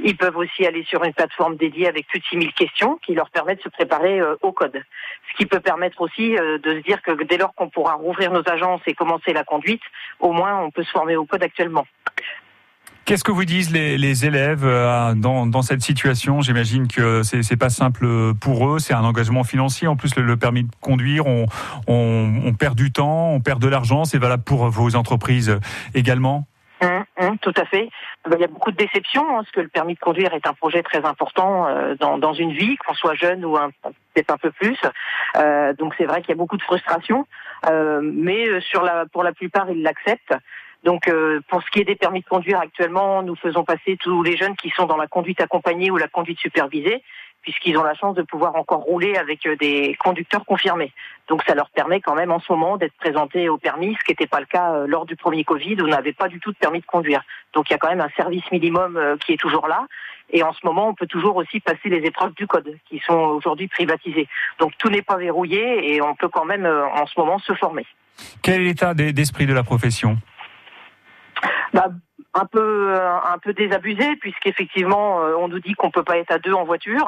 Ils 0.04 0.16
peuvent 0.16 0.38
aussi 0.38 0.66
aller 0.66 0.84
sur 0.86 1.04
une 1.04 1.14
plateforme 1.14 1.58
dédiée 1.58 1.88
avec 1.88 2.08
plus 2.08 2.20
de 2.20 2.26
6000 2.26 2.54
questions 2.54 3.00
qui 3.06 3.14
leur 3.14 3.30
permettent 3.30 3.60
de 3.60 3.64
se 3.64 3.70
préparer 3.70 4.20
euh, 4.20 4.36
au 4.42 4.54
code. 4.54 4.82
Ce 5.32 5.38
qui 5.38 5.46
peut 5.46 5.60
permettre 5.60 6.02
aussi 6.02 6.38
euh, 6.38 6.58
de 6.58 6.76
se 6.76 6.84
dire 6.84 7.02
que 7.02 7.12
dès 7.24 7.38
lors 7.38 7.54
qu'on 7.54 7.70
pourra 7.70 7.96
rouvrir 7.96 8.32
nos 8.32 8.48
agences 8.48 8.82
et 8.88 8.94
commencer 8.94 9.34
la 9.34 9.44
conduite, 9.44 9.82
au 10.20 10.32
moins 10.32 10.58
on 10.62 10.72
peut 10.72 10.84
se 10.84 10.92
former 10.92 11.18
au 11.18 11.26
code 11.26 11.44
actuellement. 11.44 11.86
Qu'est-ce 13.04 13.24
que 13.24 13.32
vous 13.32 13.46
disent 13.46 13.72
les, 13.72 14.26
élèves 14.26 14.66
euh, 14.66 15.14
dans, 15.14 15.62
cette 15.62 15.82
situation? 15.82 16.42
J'imagine 16.42 16.90
que 16.90 17.24
c'est 17.24 17.42
c'est 17.42 17.56
pas 17.56 17.70
simple 17.70 18.34
pour 18.36 18.70
eux, 18.70 18.80
c'est 18.80 18.94
un 18.94 19.04
engagement 19.04 19.46
financier. 19.46 19.88
En 19.88 19.96
plus, 19.96 20.14
le, 20.18 20.36
permis 20.36 20.64
de 20.64 20.72
conduire, 20.82 21.26
on, 21.26 21.46
on, 21.88 22.42
on 22.46 22.54
perd 22.54 22.76
du 22.76 22.92
temps, 22.92 23.30
on 23.32 23.40
perd 23.40 23.62
de 23.62 23.70
l'argent. 23.70 24.04
C'est 24.04 24.18
valable 24.18 24.44
pour 24.44 24.70
vos 24.70 24.98
entreprises 24.98 25.58
également? 25.94 26.48
Hum, 26.80 27.06
hum, 27.20 27.38
tout 27.40 27.54
à 27.56 27.66
fait. 27.66 27.90
Il 28.32 28.40
y 28.40 28.44
a 28.44 28.48
beaucoup 28.48 28.72
de 28.72 28.78
déceptions, 28.78 29.28
hein, 29.30 29.38
parce 29.38 29.52
que 29.52 29.62
le 29.62 29.68
permis 29.68 29.96
de 29.96 30.00
conduire 30.00 30.34
est 30.34 30.46
un 30.46 30.54
projet 30.54 30.84
très 30.84 31.04
important 31.06 31.68
euh, 31.68 31.96
dans, 31.96 32.18
dans 32.20 32.34
une 32.34 32.52
vie, 32.52 32.78
qu'on 32.78 32.94
soit 32.94 33.16
jeune 33.16 33.44
ou 33.44 33.58
peut-être 34.14 34.32
un 34.32 34.38
peu 34.38 34.52
plus. 34.52 34.78
Euh, 35.38 35.74
donc 35.74 35.96
c'est 35.98 36.06
vrai 36.06 36.22
qu'il 36.22 36.30
y 36.30 36.34
a 36.34 36.38
beaucoup 36.38 36.58
de 36.58 36.62
frustration, 36.62 37.26
euh, 37.68 38.02
mais 38.04 38.46
pour 39.12 39.24
la 39.24 39.32
plupart, 39.32 39.70
ils 39.72 39.82
l'acceptent. 39.82 40.36
Donc 40.84 41.12
pour 41.50 41.64
ce 41.64 41.72
qui 41.72 41.80
est 41.80 41.86
des 41.86 41.96
permis 41.96 42.22
de 42.22 42.28
conduire 42.28 42.60
actuellement, 42.60 43.24
nous 43.24 43.36
faisons 43.36 43.64
passer 43.64 43.98
tous 44.00 44.22
les 44.22 44.38
jeunes 44.38 44.56
qui 44.56 44.70
sont 44.70 44.86
dans 44.86 44.96
la 44.96 45.08
conduite 45.08 45.42
accompagnée 45.42 45.90
ou 45.90 45.98
la 45.98 46.08
conduite 46.08 46.40
supervisée, 46.40 47.04
puisqu'ils 47.48 47.78
ont 47.78 47.84
la 47.84 47.94
chance 47.94 48.14
de 48.14 48.24
pouvoir 48.24 48.58
encore 48.58 48.82
rouler 48.82 49.16
avec 49.16 49.46
euh, 49.46 49.56
des 49.56 49.96
conducteurs 50.00 50.44
confirmés. 50.44 50.92
Donc 51.30 51.44
ça 51.48 51.56
leur 51.56 51.70
permet 51.70 52.02
quand 52.02 52.14
même 52.14 52.30
en 52.30 52.42
ce 52.42 52.52
moment 52.52 52.76
d'être 52.76 52.98
présentés 52.98 53.48
au 53.48 53.58
permis, 53.58 53.96
ce 53.98 54.04
qui 54.04 54.12
n'était 54.12 54.28
pas 54.28 54.42
le 54.42 54.46
cas 54.46 54.74
euh, 54.74 54.86
lors 54.86 55.06
du 55.06 55.16
premier 55.16 55.46
Covid 55.46 55.78
où 55.80 55.86
on 55.86 55.88
n'avait 55.88 56.12
pas 56.12 56.28
du 56.28 56.42
tout 56.42 56.52
de 56.52 56.58
permis 56.58 56.82
de 56.82 56.86
conduire. 56.86 57.24
Donc 57.54 57.70
il 57.70 57.72
y 57.72 57.76
a 57.76 57.78
quand 57.78 57.88
même 57.88 58.02
un 58.02 58.10
service 58.18 58.44
minimum 58.52 58.98
euh, 58.98 59.16
qui 59.16 59.32
est 59.32 59.38
toujours 59.38 59.66
là. 59.70 59.88
Et 60.30 60.44
en 60.44 60.52
ce 60.52 60.60
moment, 60.66 60.90
on 60.90 60.94
peut 60.94 61.08
toujours 61.08 61.38
aussi 61.38 61.62
passer 61.62 61.88
les 61.88 62.06
épreuves 62.06 62.34
du 62.34 62.48
code 62.48 62.76
qui 62.90 63.00
sont 63.00 63.14
aujourd'hui 63.14 63.70
privatisées. 63.70 64.28
Donc 64.60 64.74
tout 64.78 64.90
n'est 64.90 65.02
pas 65.02 65.16
verrouillé 65.16 65.94
et 65.94 66.02
on 66.02 66.16
peut 66.16 66.28
quand 66.28 66.44
même 66.44 66.66
en 66.66 67.06
ce 67.06 67.18
moment 67.18 67.40
se 67.40 67.54
former. 67.54 67.86
Quel 68.44 68.56
est 68.56 68.66
l'état 68.66 68.94
d'esprit 68.94 69.46
de 69.46 69.54
la 69.54 69.64
profession? 69.64 70.18
Bah, 71.74 71.88
un 72.34 72.46
peu 72.46 72.94
un 72.94 73.38
peu 73.38 73.54
désabusé 73.54 74.18
puisqu'effectivement 74.18 75.20
on 75.40 75.48
nous 75.48 75.60
dit 75.60 75.76
qu'on 75.76 75.92
peut 75.92 76.04
pas 76.04 76.18
être 76.18 76.32
à 76.32 76.40
deux 76.40 76.52
en 76.52 76.66
voiture. 76.66 77.08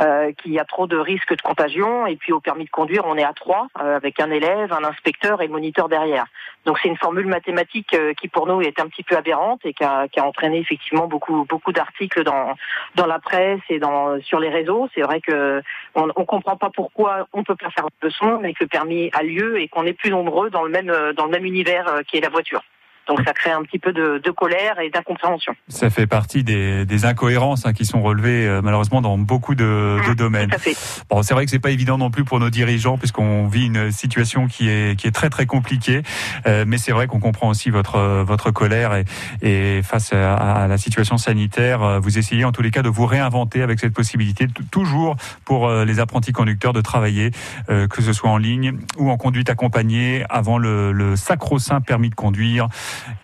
Euh, 0.00 0.32
qu'il 0.32 0.52
y 0.52 0.58
a 0.58 0.64
trop 0.64 0.86
de 0.86 0.96
risques 0.96 1.36
de 1.36 1.42
contagion. 1.42 2.06
Et 2.06 2.16
puis 2.16 2.32
au 2.32 2.40
permis 2.40 2.64
de 2.64 2.70
conduire, 2.70 3.02
on 3.04 3.18
est 3.18 3.24
à 3.24 3.34
trois, 3.34 3.66
euh, 3.82 3.96
avec 3.96 4.18
un 4.18 4.30
élève, 4.30 4.72
un 4.72 4.82
inspecteur 4.82 5.42
et 5.42 5.46
le 5.46 5.52
moniteur 5.52 5.90
derrière. 5.90 6.24
Donc 6.64 6.78
c'est 6.80 6.88
une 6.88 6.96
formule 6.96 7.26
mathématique 7.26 7.92
euh, 7.92 8.14
qui 8.14 8.28
pour 8.28 8.46
nous 8.46 8.62
est 8.62 8.80
un 8.80 8.86
petit 8.86 9.02
peu 9.02 9.14
aberrante 9.14 9.60
et 9.64 9.74
qui 9.74 9.84
a, 9.84 10.06
entraîné 10.22 10.58
effectivement 10.58 11.06
beaucoup 11.06 11.44
beaucoup 11.44 11.72
d'articles 11.72 12.24
dans 12.24 12.54
dans 12.94 13.04
la 13.04 13.18
presse 13.18 13.60
et 13.68 13.78
dans 13.78 14.18
sur 14.22 14.40
les 14.40 14.48
réseaux. 14.48 14.88
C'est 14.94 15.02
vrai 15.02 15.20
que 15.20 15.62
on, 15.94 16.08
on 16.16 16.24
comprend 16.24 16.56
pas 16.56 16.70
pourquoi 16.70 17.28
on 17.34 17.44
peut 17.44 17.56
pas 17.56 17.68
faire 17.68 17.88
de 18.00 18.08
son, 18.08 18.38
mais 18.38 18.54
que 18.54 18.64
le 18.64 18.68
permis 18.68 19.10
a 19.12 19.22
lieu 19.22 19.60
et 19.60 19.68
qu'on 19.68 19.84
est 19.84 19.92
plus 19.92 20.10
nombreux 20.10 20.48
dans 20.48 20.62
le 20.62 20.70
même 20.70 21.12
dans 21.14 21.26
le 21.26 21.30
même 21.30 21.44
univers 21.44 22.00
qui 22.06 22.16
est 22.16 22.22
la 22.22 22.30
voiture. 22.30 22.62
Donc 23.10 23.26
ça 23.26 23.32
crée 23.32 23.50
un 23.50 23.62
petit 23.62 23.80
peu 23.80 23.92
de, 23.92 24.20
de 24.24 24.30
colère 24.30 24.78
et 24.78 24.88
d'incompréhension. 24.88 25.52
Ça 25.68 25.90
fait 25.90 26.06
partie 26.06 26.44
des, 26.44 26.86
des 26.86 27.04
incohérences 27.04 27.66
hein, 27.66 27.72
qui 27.72 27.84
sont 27.84 28.02
relevées 28.02 28.46
euh, 28.46 28.60
malheureusement 28.62 29.02
dans 29.02 29.18
beaucoup 29.18 29.56
de, 29.56 29.98
de 30.08 30.14
domaines. 30.14 30.48
Tout 30.48 30.54
à 30.54 30.58
fait. 30.58 30.76
Bon, 31.08 31.22
c'est 31.22 31.34
vrai 31.34 31.44
que 31.44 31.50
c'est 31.50 31.58
pas 31.58 31.72
évident 31.72 31.98
non 31.98 32.10
plus 32.10 32.24
pour 32.24 32.38
nos 32.38 32.50
dirigeants 32.50 32.98
puisqu'on 32.98 33.48
vit 33.48 33.66
une 33.66 33.90
situation 33.90 34.46
qui 34.46 34.68
est 34.68 34.96
qui 34.96 35.08
est 35.08 35.10
très 35.10 35.28
très 35.28 35.46
compliquée. 35.46 36.02
Euh, 36.46 36.64
mais 36.66 36.78
c'est 36.78 36.92
vrai 36.92 37.08
qu'on 37.08 37.18
comprend 37.18 37.48
aussi 37.48 37.70
votre 37.70 37.98
votre 38.22 38.52
colère 38.52 38.94
et, 38.94 39.04
et 39.42 39.82
face 39.82 40.12
à, 40.12 40.34
à, 40.34 40.68
la 40.68 40.78
situation 40.78 41.18
sanitaire, 41.18 41.82
euh, 41.82 41.98
vous 41.98 42.16
essayez 42.16 42.44
en 42.44 42.52
tous 42.52 42.62
les 42.62 42.70
cas 42.70 42.82
de 42.82 42.88
vous 42.88 43.06
réinventer 43.06 43.62
avec 43.62 43.80
cette 43.80 43.92
possibilité 43.92 44.46
toujours 44.70 45.16
pour 45.44 45.66
euh, 45.66 45.84
les 45.84 45.98
apprentis 45.98 46.32
conducteurs 46.32 46.72
de 46.72 46.80
travailler, 46.80 47.32
euh, 47.70 47.88
que 47.88 48.02
ce 48.02 48.12
soit 48.12 48.30
en 48.30 48.36
ligne 48.38 48.74
ou 48.98 49.10
en 49.10 49.16
conduite 49.16 49.50
accompagnée 49.50 50.24
avant 50.30 50.58
le, 50.58 50.92
le 50.92 51.16
sacro-saint 51.16 51.80
permis 51.80 52.10
de 52.10 52.14
conduire 52.14 52.68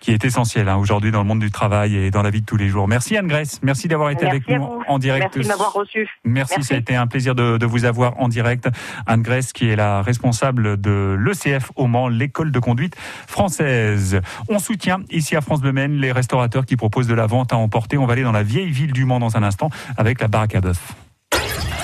qui 0.00 0.12
est 0.12 0.24
essentiel 0.24 0.68
hein, 0.68 0.76
aujourd'hui 0.76 1.10
dans 1.10 1.22
le 1.22 1.28
monde 1.28 1.40
du 1.40 1.50
travail 1.50 1.96
et 1.96 2.10
dans 2.10 2.22
la 2.22 2.30
vie 2.30 2.40
de 2.40 2.46
tous 2.46 2.56
les 2.56 2.68
jours. 2.68 2.88
Merci 2.88 3.16
Anne 3.16 3.26
Grèce, 3.26 3.60
merci 3.62 3.88
d'avoir 3.88 4.10
été 4.10 4.24
merci 4.24 4.44
avec 4.48 4.60
nous 4.60 4.82
en 4.88 4.98
direct. 4.98 5.34
Merci 5.34 5.40
de 5.40 5.48
m'avoir 5.48 5.72
reçu. 5.72 6.08
Merci, 6.24 6.54
merci, 6.56 6.68
ça 6.68 6.74
a 6.74 6.78
été 6.78 6.96
un 6.96 7.06
plaisir 7.06 7.34
de, 7.34 7.58
de, 7.58 7.66
vous 7.66 7.84
avoir 7.84 8.18
en 8.20 8.28
direct. 8.28 8.68
Anne 9.06 9.22
Grèce 9.22 9.52
qui 9.52 9.68
est 9.68 9.76
la 9.76 10.02
responsable 10.02 10.80
de 10.80 11.16
l'ECF 11.18 11.70
au 11.76 11.86
Mans, 11.86 12.08
l'école 12.08 12.52
de 12.52 12.58
conduite 12.58 12.96
française. 13.26 14.20
On 14.48 14.58
soutient 14.58 15.00
ici 15.10 15.36
à 15.36 15.40
France 15.40 15.60
Bleu 15.60 15.72
Maine 15.72 15.96
les 15.96 16.12
restaurateurs 16.12 16.66
qui 16.66 16.76
proposent 16.76 17.08
de 17.08 17.14
la 17.14 17.26
vente 17.26 17.52
à 17.52 17.56
emporter. 17.56 17.98
On 17.98 18.06
va 18.06 18.12
aller 18.12 18.22
dans 18.22 18.32
la 18.32 18.42
vieille 18.42 18.70
ville 18.70 18.92
du 18.92 19.04
Mans 19.04 19.20
dans 19.20 19.36
un 19.36 19.42
instant 19.42 19.70
avec 19.96 20.20
la 20.20 20.28
baraque 20.28 20.54
à 20.54 20.60
bœuf. 20.60 20.94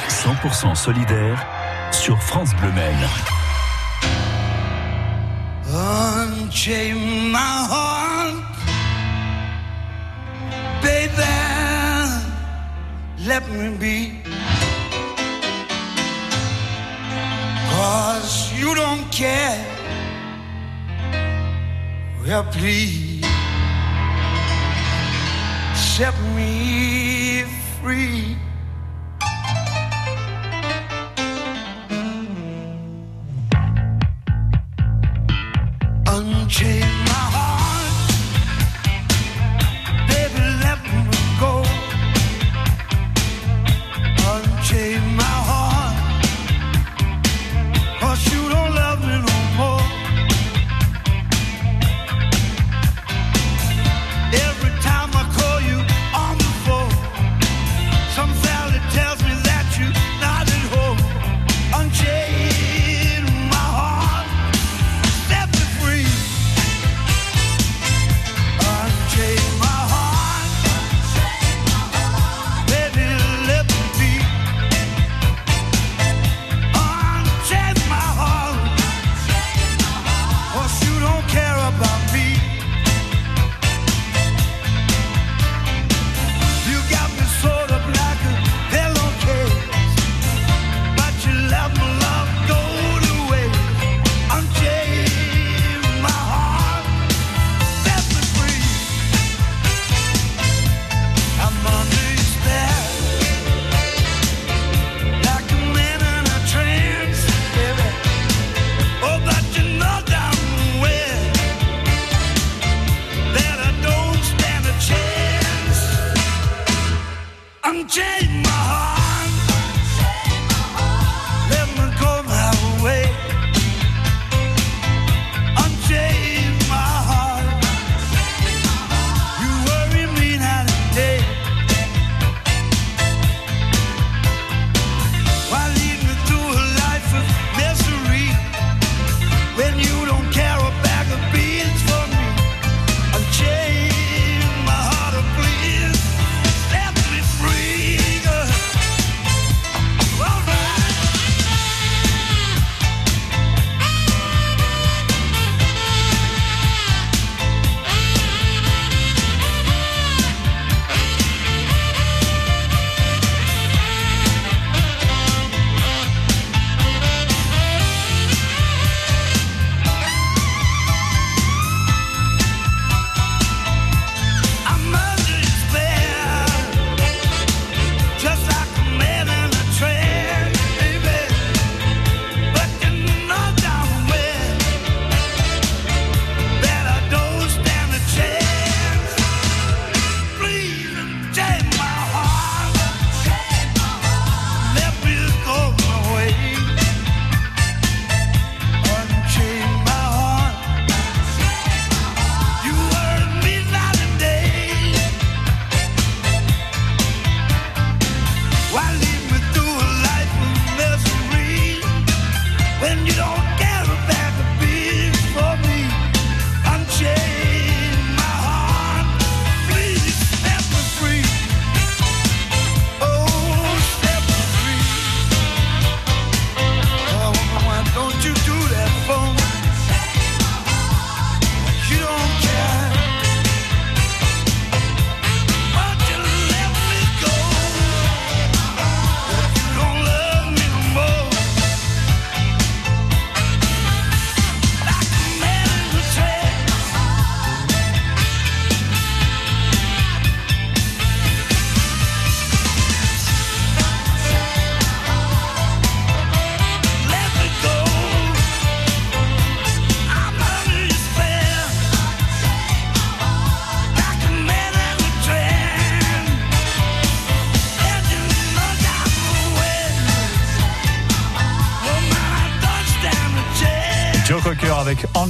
100% 0.08 0.74
solidaire 0.74 1.44
sur 1.90 2.22
France 2.22 2.54
Bleu 2.56 2.70
Maine. 2.72 3.08
Let 13.24 13.48
me 13.48 13.76
be. 13.78 14.20
Cause 17.70 18.52
you 18.52 18.74
don't 18.74 19.08
care. 19.12 19.64
Well, 22.26 22.42
please 22.50 23.24
set 25.76 26.14
me 26.34 27.44
free. 27.80 28.36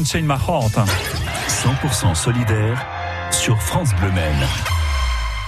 Avec 0.03 0.15
Unchain 0.15 0.23
My 0.23 0.35
Heart. 0.35 0.79
100% 1.49 2.15
solidaire 2.15 2.87
sur 3.31 3.61
France 3.61 3.95
Bleu 4.01 4.11
Maine. 4.11 4.47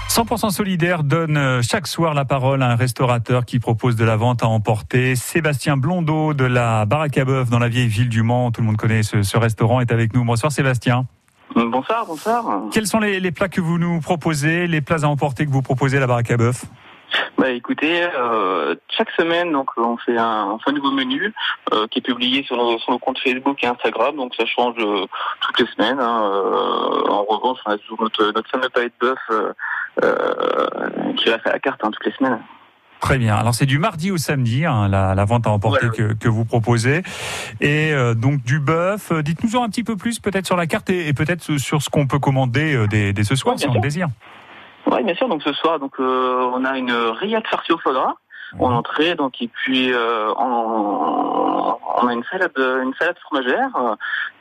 100% 0.08 0.50
solidaire 0.50 1.02
donne 1.02 1.36
euh, 1.36 1.62
chaque 1.62 1.86
soir 1.86 2.14
la 2.14 2.24
parole 2.24 2.62
à 2.62 2.70
un 2.70 2.76
restaurateur 2.76 3.44
qui 3.44 3.58
propose 3.58 3.96
de 3.96 4.04
la 4.04 4.16
vente 4.16 4.42
à 4.42 4.48
emporter. 4.48 5.16
Sébastien 5.16 5.76
Blondeau 5.76 6.34
de 6.34 6.44
la 6.44 6.86
Baraque 6.86 7.18
à 7.18 7.24
Bœuf 7.24 7.50
dans 7.50 7.58
la 7.58 7.68
vieille 7.68 7.88
ville 7.88 8.08
du 8.08 8.22
Mans. 8.22 8.52
Tout 8.52 8.60
le 8.60 8.68
monde 8.68 8.76
connaît 8.76 9.02
ce, 9.02 9.22
ce 9.22 9.36
restaurant, 9.36 9.80
est 9.80 9.90
avec 9.90 10.14
nous. 10.14 10.24
Bonsoir 10.24 10.52
Sébastien. 10.52 11.06
Bonsoir, 11.54 12.04
bonsoir. 12.06 12.44
Quels 12.72 12.86
sont 12.86 13.00
les, 13.00 13.20
les 13.20 13.32
plats 13.32 13.48
que 13.48 13.60
vous 13.60 13.78
nous 13.78 14.00
proposez, 14.00 14.66
les 14.66 14.80
plats 14.80 15.02
à 15.02 15.06
emporter 15.06 15.46
que 15.46 15.50
vous 15.50 15.62
proposez 15.62 15.96
à 15.96 16.00
la 16.00 16.06
Baraque 16.06 16.30
à 16.30 16.36
Bœuf? 16.36 16.64
Bah 17.38 17.50
écoutez, 17.50 18.02
euh, 18.16 18.74
chaque 18.88 19.10
semaine 19.12 19.52
donc 19.52 19.70
on 19.76 19.96
fait 19.98 20.16
un, 20.16 20.46
on 20.52 20.58
fait 20.58 20.70
un 20.70 20.74
nouveau 20.74 20.90
menu 20.90 21.32
euh, 21.72 21.86
qui 21.88 21.98
est 21.98 22.02
publié 22.02 22.42
sur 22.44 22.56
nos, 22.56 22.78
sur 22.78 22.92
nos 22.92 22.98
comptes 22.98 23.18
Facebook 23.18 23.62
et 23.62 23.66
Instagram, 23.66 24.16
donc 24.16 24.34
ça 24.36 24.46
change 24.46 24.74
euh, 24.78 25.06
toutes 25.40 25.60
les 25.60 25.66
semaines. 25.74 25.98
hein. 26.00 26.30
En 27.08 27.24
revanche, 27.24 27.58
on 27.66 27.70
a 27.72 27.78
toujours 27.78 28.02
notre, 28.02 28.24
notre 28.32 28.50
fameux 28.50 28.68
palais 28.68 28.88
de 28.88 29.06
bœuf 29.06 29.18
qui 31.16 31.30
reste 31.30 31.46
à 31.46 31.52
la 31.52 31.58
carte 31.58 31.80
hein, 31.84 31.90
toutes 31.92 32.06
les 32.06 32.12
semaines. 32.12 32.40
Très 33.00 33.18
bien. 33.18 33.36
Alors 33.36 33.54
c'est 33.54 33.66
du 33.66 33.78
mardi 33.78 34.10
au 34.10 34.16
samedi, 34.16 34.64
hein, 34.64 34.88
la, 34.88 35.14
la 35.14 35.24
vente 35.26 35.46
à 35.46 35.50
emporter 35.50 35.88
que, 35.90 36.14
que 36.14 36.28
vous 36.28 36.46
proposez. 36.46 37.02
Et 37.60 37.92
euh, 37.92 38.14
donc 38.14 38.42
du 38.42 38.60
bœuf. 38.60 39.12
Dites-nous 39.12 39.56
en 39.56 39.64
un 39.64 39.68
petit 39.68 39.84
peu 39.84 39.96
plus 39.96 40.20
peut-être 40.20 40.46
sur 40.46 40.56
la 40.56 40.66
carte 40.66 40.88
et, 40.88 41.08
et 41.08 41.12
peut-être 41.12 41.58
sur 41.58 41.82
ce 41.82 41.90
qu'on 41.90 42.06
peut 42.06 42.18
commander 42.18 42.86
dès, 42.88 43.12
dès 43.12 43.24
ce 43.24 43.34
soir 43.36 43.56
Ouais, 43.56 43.60
si 43.60 43.68
on 43.68 43.74
le 43.74 43.80
désire. 43.80 44.08
Oui, 44.90 45.02
bien 45.02 45.14
sûr. 45.14 45.28
Donc 45.28 45.42
ce 45.42 45.52
soir, 45.52 45.78
donc 45.78 45.94
euh, 46.00 46.50
on 46.54 46.64
a 46.64 46.76
une 46.78 46.92
rillette 46.92 47.46
farcie 47.48 47.72
au 47.72 47.78
foie 47.78 47.92
gras 47.92 48.14
en 48.60 48.70
entrée, 48.72 49.16
donc 49.16 49.40
et 49.42 49.48
puis 49.48 49.92
euh, 49.92 50.30
en- 50.34 51.78
on 52.02 52.06
a 52.06 52.12
une 52.12 52.22
salade, 52.24 52.52
une 52.56 52.94
salade 52.94 53.18
fromagère. 53.18 53.68
euh, 53.76 53.96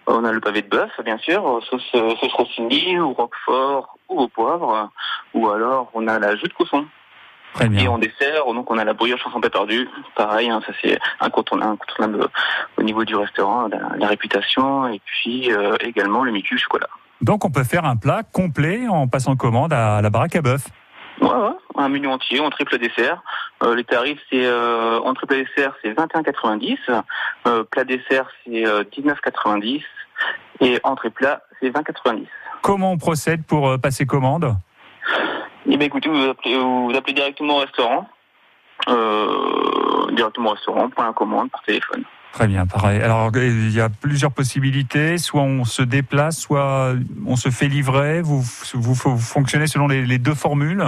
on 0.06 0.24
a 0.26 0.32
le 0.34 0.42
pavé 0.42 0.62
de 0.62 0.68
bœuf, 0.68 0.92
bien 1.04 1.18
sûr, 1.18 1.48
euh, 1.48 1.62
sauce, 1.62 1.90
euh, 1.96 2.14
sauce 2.18 2.34
rossini 2.34 3.00
ou 3.00 3.14
roquefort 3.14 3.98
ou 4.10 4.20
au 4.22 4.28
poivre, 4.28 4.90
ou 5.34 5.50
alors 5.50 5.90
on 5.94 6.08
a 6.08 6.20
la 6.20 6.36
jus 6.36 6.48
de 6.50 6.54
cousson. 6.54 6.86
Très 7.54 7.66
Et 7.68 7.70
bien. 7.70 7.90
en 7.92 7.98
dessert, 8.00 8.46
donc 8.48 8.70
on 8.70 8.78
a 8.78 8.84
la 8.84 8.94
brioche 8.94 9.24
sans 9.24 9.40
pain 9.40 9.50
perdu. 9.50 9.88
Pareil, 10.16 10.50
hein, 10.50 10.60
ça 10.68 10.74
c'est 10.82 11.00
incontournable, 11.20 11.74
incontournable 11.74 12.28
au 12.78 12.84
niveau 12.84 13.06
du 13.06 13.16
restaurant, 13.16 13.68
la, 13.70 13.96
la 13.98 14.08
réputation, 14.08 14.88
et 14.90 15.00
puis 15.06 15.52
euh, 15.54 15.76
également 15.80 16.24
le 16.24 16.32
micu 16.32 16.58
chocolat. 16.58 16.90
Donc 17.22 17.46
on 17.46 17.52
peut 17.52 17.64
faire 17.64 17.86
un 17.86 17.96
plat 17.96 18.24
complet 18.24 18.88
en 18.88 19.08
passant 19.08 19.36
commande 19.36 19.74
à 19.74 20.02
la 20.02 20.10
Baraque 20.10 20.36
à 20.36 20.42
Bœuf. 20.42 20.68
Ouais, 21.22 21.30
ouais, 21.30 21.56
un 21.76 21.90
menu 21.90 22.08
entier, 22.08 22.40
en 22.40 22.50
triple 22.50 22.78
dessert. 22.80 23.22
Euh, 23.62 23.76
les 23.76 23.84
tarifs, 23.84 24.20
c'est 24.30 24.46
euh, 24.46 25.00
en 25.00 25.14
triple 25.14 25.36
dessert, 25.36 25.74
c'est 25.82 25.94
21,90. 25.94 26.78
Euh, 27.48 27.64
plat 27.64 27.84
dessert, 27.84 28.28
c'est 28.44 28.66
euh, 28.66 28.84
19,90. 28.84 29.82
Et 30.62 30.80
entrée 30.84 31.10
plat, 31.10 31.42
c'est 31.60 31.70
20,90. 31.70 32.26
Comment 32.62 32.92
on 32.92 32.98
procède 32.98 33.46
pour 33.46 33.70
euh, 33.70 33.78
passer 33.78 34.06
commande? 34.06 34.56
Eh 35.66 35.78
bien, 35.78 35.88
écoutez, 35.88 36.10
vous 36.10 36.30
appelez, 36.30 36.58
vous 36.58 36.92
appelez 36.96 37.14
directement 37.14 37.58
au 37.58 37.60
restaurant. 37.60 38.08
Euh, 38.90 40.12
directement 40.12 40.52
au 40.52 40.54
restaurant, 40.54 40.90
point 40.90 41.06
la 41.06 41.14
commande 41.14 41.52
par 41.52 41.62
téléphone. 41.64 42.04
Très 42.34 42.48
bien, 42.48 42.66
pareil. 42.66 43.00
Alors, 43.00 43.30
il 43.36 43.72
y 43.72 43.80
a 43.80 43.90
plusieurs 43.90 44.32
possibilités. 44.32 45.20
Soit 45.20 45.44
on 45.44 45.66
se 45.66 45.84
déplace, 45.84 46.40
soit 46.40 46.96
on 47.28 47.36
se 47.36 47.50
fait 47.50 47.68
livrer. 47.68 48.24
Vous, 48.24 48.42
vous, 48.74 48.94
vous 48.94 49.18
fonctionnez 49.20 49.68
selon 49.68 49.88
les, 49.88 50.04
les 50.04 50.18
deux 50.18 50.34
formules. 50.34 50.84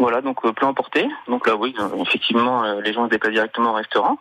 Voilà, 0.00 0.20
donc 0.20 0.44
euh, 0.44 0.52
plat 0.52 0.66
emporté. 0.66 1.06
Donc 1.28 1.46
là, 1.46 1.54
oui, 1.54 1.76
euh, 1.78 2.02
effectivement, 2.02 2.64
euh, 2.64 2.80
les 2.80 2.92
gens 2.92 3.04
se 3.04 3.10
déplacent 3.10 3.32
directement 3.32 3.70
au 3.70 3.74
restaurant. 3.74 4.18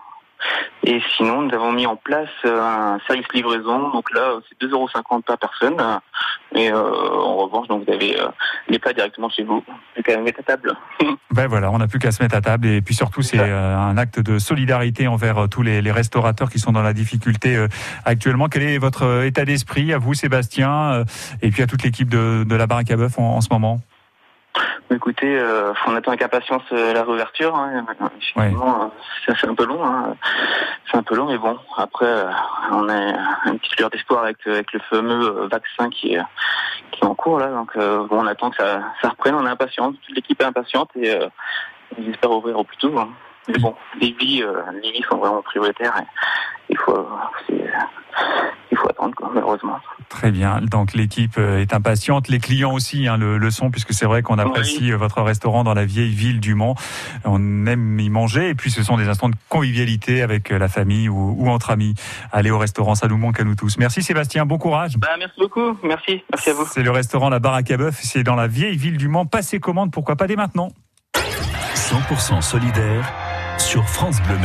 Et 0.84 1.02
sinon, 1.16 1.42
nous 1.42 1.54
avons 1.54 1.72
mis 1.72 1.86
en 1.86 1.96
place 1.96 2.30
euh, 2.46 2.62
un 2.62 3.00
service 3.08 3.28
livraison. 3.34 3.90
Donc 3.90 4.14
là, 4.14 4.22
euh, 4.22 4.40
c'est 4.48 4.68
2,50€ 4.68 5.24
par 5.24 5.38
personne. 5.38 5.76
Et 6.56 6.72
euh, 6.72 6.78
en 6.78 7.36
revanche, 7.36 7.68
donc 7.68 7.86
vous 7.86 7.94
avez 7.94 8.20
euh, 8.20 8.28
les 8.70 8.80
plats 8.80 8.94
directement 8.94 9.30
chez 9.30 9.44
vous. 9.44 9.64
Plus 9.94 10.04
qu'à 10.04 10.18
mettre 10.20 10.40
à 10.40 10.44
table. 10.44 10.76
Ben 11.30 11.46
voilà, 11.46 11.70
on 11.70 11.78
n'a 11.78 11.88
plus 11.88 12.00
qu'à 12.00 12.12
se 12.12 12.24
mettre 12.24 12.36
à 12.36 12.42
table. 12.42 12.66
Et 12.66 12.82
puis 12.82 12.96
surtout, 12.96 13.22
c'est 13.22 13.38
euh, 13.40 13.78
un 13.78 13.96
acte 13.98 14.20
de 14.20 14.40
solidarité 14.40 15.08
envers 15.08 15.48
tous 15.50 15.62
les, 15.62 15.84
les 15.84 15.92
restaurateurs 15.92 16.50
qui 16.50 16.58
sont 16.58 16.72
dans 16.72 16.82
la 16.82 16.94
difficulté 16.94 17.64
actuellement. 18.06 18.48
Quel 18.48 18.64
est 18.64 18.80
votre 18.80 19.24
état 19.24 19.46
d'esprit 19.46 19.94
à 19.94 20.00
vous, 20.00 20.16
Sébastien, 20.16 21.04
et 21.44 21.52
puis 21.52 21.62
à 21.62 21.68
toute 21.68 21.84
l'équipe 21.84 22.10
de, 22.10 22.44
de 22.44 22.56
la 22.56 22.66
Baraque 22.66 22.90
à 22.90 22.96
Bœuf 22.96 23.20
en, 23.20 23.36
en 23.36 23.42
ce 23.42 23.50
moment? 23.52 23.80
Écoutez, 24.90 25.38
euh, 25.38 25.74
on 25.86 25.96
attend 25.96 26.12
avec 26.12 26.22
impatience 26.22 26.64
euh, 26.72 26.94
la 26.94 27.04
réouverture. 27.04 27.54
Hein. 27.56 27.86
Effectivement, 28.22 28.84
euh, 28.84 28.88
ça 29.26 29.34
c'est 29.40 29.48
un 29.48 29.54
peu 29.56 29.66
long. 29.66 29.84
Hein. 29.86 30.16
C'est 30.90 30.98
un 30.98 31.04
peu 31.04 31.16
long, 31.16 31.26
mais 31.28 31.38
bon. 31.38 31.58
Après, 31.76 32.06
euh, 32.06 32.30
on 32.72 32.88
a 32.88 32.96
une 33.48 33.60
petite 33.60 33.78
lueur 33.78 33.90
d'espoir 33.90 34.24
avec, 34.24 34.38
avec 34.48 34.72
le 34.72 34.80
fameux 34.90 35.48
vaccin 35.52 35.90
qui 35.90 36.14
est, 36.14 36.22
qui 36.92 37.02
est 37.02 37.06
en 37.06 37.16
cours 37.16 37.40
là. 37.40 37.48
Donc, 37.48 37.72
euh, 37.76 38.06
bon, 38.08 38.22
on 38.24 38.28
attend 38.28 38.50
que 38.50 38.58
ça, 38.58 38.82
ça 39.02 39.10
reprenne. 39.10 39.36
On 39.36 39.46
est 39.46 39.50
impatient. 39.50 39.92
Toute 39.92 40.16
l'équipe 40.16 40.42
est 40.42 40.46
impatiente 40.46 40.90
et 40.96 41.14
euh, 41.14 41.28
on 41.98 42.10
espère 42.10 42.32
ouvrir 42.32 42.58
au 42.58 42.64
plus 42.64 42.78
tôt. 42.78 42.98
hein. 42.98 43.10
Mais 43.48 43.60
bon, 43.60 43.76
les 44.02 44.12
vies, 44.20 44.44
euh, 44.44 44.54
les 44.84 44.92
vies 44.92 45.04
sont 45.10 45.18
vraiment 45.18 45.42
prioritaires. 45.42 45.94
Et 46.00 46.06
il 46.70 46.78
faut, 46.78 47.08
c'est- 47.48 47.54
il 48.72 48.78
faut 48.78 48.90
attendre, 48.90 49.16
quoi, 49.16 49.30
malheureusement. 49.34 49.78
Très 50.10 50.32
bien. 50.32 50.60
Donc 50.62 50.94
l'équipe 50.94 51.38
euh, 51.38 51.60
est 51.62 51.74
impatiente, 51.74 52.28
les 52.30 52.40
clients 52.40 52.74
aussi 52.74 53.08
hein, 53.08 53.18
le, 53.18 53.38
le 53.38 53.52
sont, 53.52 53.70
puisque 53.72 53.94
c'est 53.94 54.06
vrai 54.06 54.22
qu'on 54.24 54.38
apprécie 54.40 54.92
euh, 54.92 54.98
votre 54.98 55.22
restaurant 55.22 55.64
dans 55.64 55.74
la 55.74 55.86
vieille 55.86 56.14
ville 56.14 56.40
du 56.40 56.56
Mans. 56.56 56.76
On 57.26 57.66
aime 57.68 58.00
y 58.00 58.10
manger, 58.10 58.50
et 58.50 58.56
puis 58.56 58.72
ce 58.72 58.84
sont 58.84 58.98
des 58.98 59.08
instants 59.08 59.30
de 59.30 59.36
convivialité 59.50 60.22
avec 60.22 60.52
euh, 60.52 60.58
la 60.58 60.68
famille 60.68 61.08
ou, 61.10 61.36
ou 61.38 61.50
entre 61.50 61.72
amis. 61.72 61.94
Aller 62.32 62.52
au 62.52 62.58
restaurant, 62.58 62.96
ça 62.96 63.08
nous 63.08 63.18
manque 63.18 63.40
à 63.40 63.44
nous 63.44 63.56
tous. 63.56 63.78
Merci 63.78 64.02
Sébastien, 64.02 64.46
bon 64.46 64.58
courage. 64.58 64.98
Bah, 64.98 65.10
merci 65.20 65.40
beaucoup. 65.40 65.78
Merci. 65.84 66.24
Merci 66.34 66.50
à 66.50 66.54
vous. 66.54 66.66
C'est 66.66 66.84
le 66.84 66.92
restaurant 66.92 67.30
La 67.30 67.40
Baraque 67.40 67.72
à 67.72 67.78
Bœuf, 67.78 68.00
c'est 68.02 68.24
dans 68.24 68.36
la 68.36 68.48
vieille 68.48 68.78
ville 68.78 68.98
du 68.98 69.08
Mans. 69.08 69.26
Passez 69.26 69.60
commande, 69.60 69.92
pourquoi 69.92 70.16
pas 70.16 70.28
dès 70.28 70.36
maintenant 70.36 70.70
100% 71.76 72.42
solidaire 72.42 73.06
France 73.86 74.22
Bleu. 74.22 74.38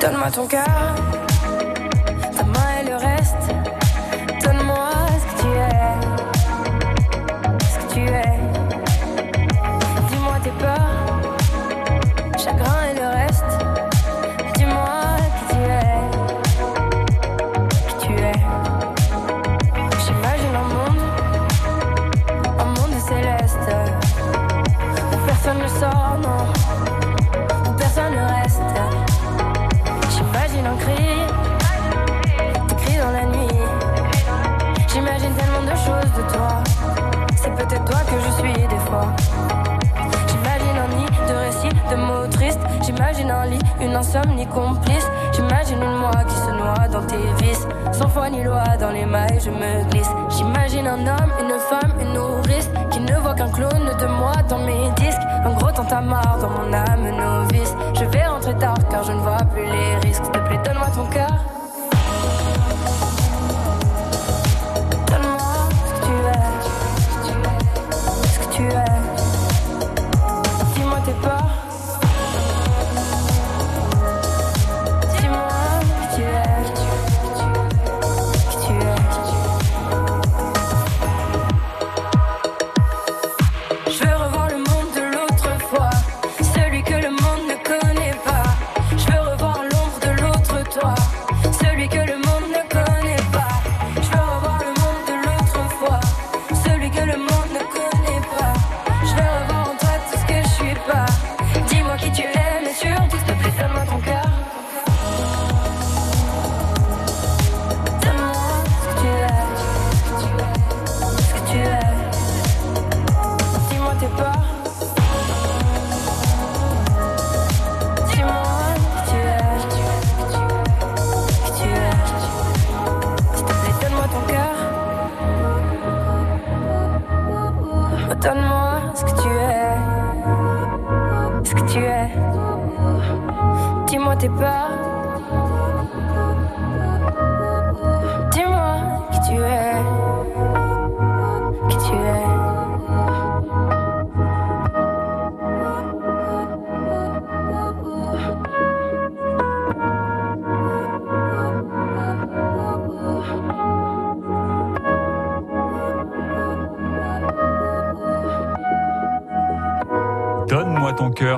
Donne-moi 0.00 0.30
ton 0.30 0.46
cœur, 0.46 0.66
un 43.40 43.46
lit, 43.46 43.58
une 43.80 43.94
insomnie 43.94 44.46
complice. 44.46 45.08
J'imagine 45.32 45.82
une 45.82 45.96
moi 45.96 46.12
qui 46.28 46.34
se 46.34 46.50
noie 46.50 46.88
dans 46.88 47.02
tes 47.06 47.44
vices. 47.44 47.66
Sans 47.92 48.08
foi 48.08 48.30
ni 48.30 48.42
loi, 48.42 48.62
dans 48.78 48.90
les 48.90 49.06
mailles, 49.06 49.40
je 49.44 49.50
me 49.50 49.90
glisse. 49.90 50.10
J'imagine 50.36 50.86
un 50.86 51.06
homme, 51.06 51.32
une 51.42 51.58
femme, 51.58 51.92
une 52.00 52.12
nourrice. 52.12 52.70
Qui 52.90 53.00
ne 53.00 53.16
voit 53.18 53.34
qu'un 53.34 53.50
clone 53.50 53.90
de 54.00 54.06
moi 54.06 54.34
dans 54.48 54.58
mes 54.58 54.90
disques. 54.96 55.26
Un 55.44 55.52
gros 55.52 55.70
tantamar 55.70 56.38
dans 56.40 56.50
mon 56.50 56.72
âme 56.72 57.10
novice. 57.16 57.74
Je 57.94 58.04
vais 58.04 58.26
rentrer 58.26 58.54
tard 58.56 58.78
car 58.90 59.04
je 59.04 59.12
ne 59.12 59.20
vois 59.20 59.44
plus 59.52 59.64
les 59.64 59.96
risques. 60.06 60.24
S'il 60.24 60.32
te 60.32 60.38
plaît, 60.38 60.60
donne-moi 60.64 60.88
ton 60.94 60.99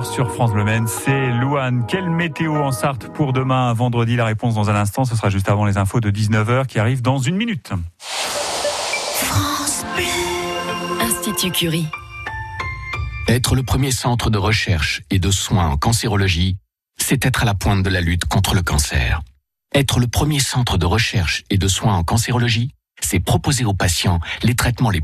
Sur 0.03 0.31
France 0.31 0.51
Bleu 0.51 0.63
Maine. 0.63 0.87
C'est 0.87 1.31
Louane. 1.31 1.85
Quelle 1.87 2.09
météo 2.09 2.55
en 2.55 2.71
Sarthe 2.71 3.07
pour 3.13 3.33
demain, 3.33 3.73
vendredi 3.73 4.15
La 4.15 4.25
réponse 4.25 4.55
dans 4.55 4.69
un 4.69 4.75
instant. 4.75 5.05
Ce 5.05 5.15
sera 5.15 5.29
juste 5.29 5.49
avant 5.49 5.65
les 5.65 5.77
infos 5.77 5.99
de 6.01 6.11
19h 6.11 6.65
qui 6.67 6.77
arrivent 6.79 7.01
dans 7.01 7.19
une 7.19 7.35
minute. 7.35 7.71
France 7.99 9.85
Bleu. 9.95 10.03
Institut 11.01 11.51
Curie. 11.51 11.87
Être 13.27 13.55
le 13.55 13.63
premier 13.63 13.91
centre 13.91 14.29
de 14.29 14.37
recherche 14.37 15.01
et 15.09 15.19
de 15.19 15.31
soins 15.31 15.67
en 15.67 15.77
cancérologie, 15.77 16.57
c'est 16.97 17.25
être 17.25 17.43
à 17.43 17.45
la 17.45 17.53
pointe 17.53 17.83
de 17.83 17.89
la 17.89 18.01
lutte 18.01 18.25
contre 18.25 18.53
le 18.55 18.61
cancer. 18.61 19.21
Être 19.73 19.99
le 19.99 20.07
premier 20.07 20.39
centre 20.39 20.77
de 20.77 20.85
recherche 20.85 21.43
et 21.49 21.57
de 21.57 21.67
soins 21.67 21.95
en 21.95 22.03
cancérologie, 22.03 22.71
c'est 23.01 23.19
proposer 23.19 23.65
aux 23.65 23.73
patients 23.73 24.19
les 24.43 24.55
traitements 24.55 24.89
les 24.89 25.01